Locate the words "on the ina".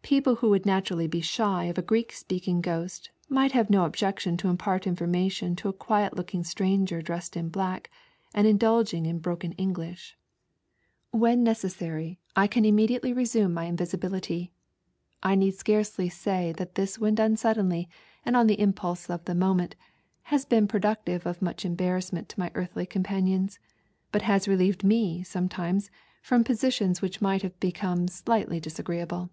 18.34-18.72